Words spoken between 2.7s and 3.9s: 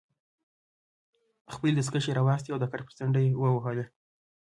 کټ پر څنډه ېې ووهلې.